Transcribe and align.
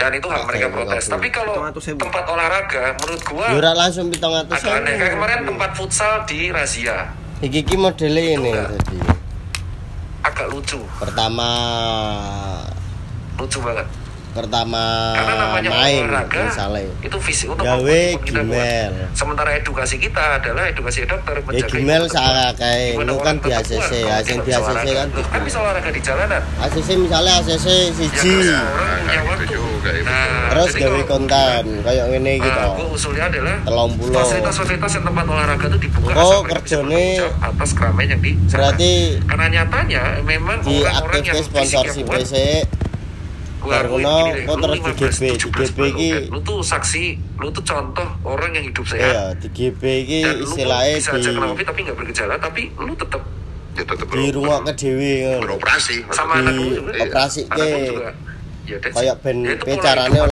dan 0.00 0.10
itu 0.10 0.26
hak 0.26 0.42
mereka 0.48 0.66
protes. 0.72 1.04
tapi 1.06 1.28
kalau 1.28 1.52
700.000. 1.68 2.00
tempat 2.00 2.24
olahraga 2.24 2.96
menurut 2.96 3.20
gua 3.22 3.44
Ya 3.46 3.54
ora 3.54 3.72
langsung 3.76 4.08
700 4.08 4.48
agak 4.48 4.72
aneh. 4.80 4.94
kayak 4.96 5.12
kemarin 5.14 5.38
tempat 5.44 5.70
futsal 5.76 6.24
di 6.24 6.48
razia. 6.48 7.12
Iki 7.38 7.58
iki 7.62 7.76
modele 7.76 8.24
ini 8.34 8.52
jadi. 8.52 8.96
agak 10.22 10.46
lucu. 10.48 10.80
Pertama 10.96 11.48
lucu 13.36 13.60
banget. 13.60 13.88
Pertama 14.30 14.78
main 15.60 16.06
olahraga 16.06 16.46
misalnya. 16.46 16.86
itu 17.02 17.18
fisik 17.18 17.50
untuk 17.50 17.66
Gawe 17.66 18.00
gimel. 18.22 19.10
sementara 19.10 19.58
edukasi 19.58 19.98
kita 19.98 20.38
adalah 20.38 20.70
edukasi 20.70 21.02
dokter 21.02 21.34
Ya 21.34 21.42
menjaga 21.42 21.66
gimel 21.66 22.02
salah 22.06 22.54
kayak 22.54 22.94
orang 22.94 23.18
kan 23.18 23.36
di 23.42 23.50
ACC, 23.50 23.90
ACC 24.06 24.38
di 24.46 24.52
ACC 24.54 24.86
kan 24.94 25.08
kan 25.10 25.40
bisa 25.42 25.58
olahraga 25.58 25.90
di 25.90 25.98
jalanan. 25.98 26.38
ACC 26.62 26.88
misalnya 26.94 27.42
ACC 27.42 27.66
ya 27.66 27.90
siji. 27.90 28.34
terus 29.10 29.39
gitu. 29.82 29.88
Ya, 29.90 30.02
nah 30.04 30.48
Terus 30.50 30.68
jadi 30.70 30.82
gawe 30.84 31.02
konten 31.06 31.62
kayak 31.80 32.04
ngene 32.08 32.32
gitu. 32.36 32.52
Nah, 32.52 32.68
gua 32.72 32.86
usulnya 32.90 33.24
adalah 33.26 33.56
Telung 33.60 33.92
puluh. 33.96 34.14
fasilitas-fasilitas 34.14 34.90
yang 34.92 35.04
tempat 35.06 35.24
olahraga 35.26 35.66
itu 35.66 35.78
dibuka 35.80 36.10
Oh, 36.12 36.40
bisa 36.40 36.48
kerjane 36.50 37.04
atas 37.40 37.70
keramaian 37.72 38.08
yang 38.10 38.20
di 38.20 38.32
sana. 38.44 38.52
Berarti 38.52 38.92
karena 39.24 39.46
nyatanya 39.50 40.02
memang 40.22 40.58
orang-orang 40.60 41.22
yang 41.22 41.36
sponsor 41.40 41.84
si 41.88 42.02
PC 42.02 42.32
deh, 43.60 44.08
kok 44.40 44.56
lu 44.56 44.64
terus 44.64 44.80
di 44.80 44.88
15, 44.88 44.96
GB, 44.96 45.20
di 45.20 45.36
17 45.36 45.68
GB 45.68 45.80
oke, 45.84 46.10
lu 46.32 46.38
tuh 46.40 46.58
saksi 46.62 47.04
lu 47.36 47.48
tuh 47.50 47.60
contoh 47.62 48.08
orang 48.24 48.50
yang 48.52 48.64
hidup 48.64 48.84
sehat. 48.84 49.04
Iya 49.04 49.24
di 49.36 49.48
GB 49.50 49.82
lu 50.34 50.44
istilahnya 50.46 50.94
bisa 50.94 51.10
di 51.10 51.18
aja 51.18 51.30
kena 51.30 51.46
covid 51.46 51.66
tapi 51.66 51.80
nggak 51.84 51.96
bergejala 51.96 52.34
tapi 52.36 52.62
lu 52.74 52.92
tetap 52.94 53.22
ya 53.70 53.84
tetap 53.84 54.06
di 54.08 54.28
rumah 54.30 54.58
ke 54.62 54.72
dewi 54.74 55.12
beroperasi. 55.38 55.96
Sama 56.08 56.32
Di 56.36 56.42
anak 56.42 56.52
operasi 57.04 57.40
ke- 57.46 57.86
juga 57.86 58.10
ya, 58.68 58.76
kayak 58.80 59.16
ben 59.24 59.36
Ya, 59.44 59.76
carane 59.80 60.18